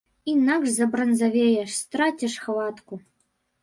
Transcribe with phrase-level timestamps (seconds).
[0.31, 2.93] Інакш забранзавееш, страціш хватку.